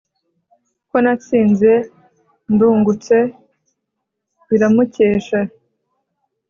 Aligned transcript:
ko 0.89 0.97
natsinze 1.03 1.71
ndungutse, 2.53 3.15
biramukesha. 4.47 5.39